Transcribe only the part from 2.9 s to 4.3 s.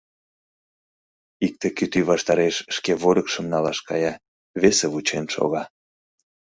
вольыкшым налаш кая,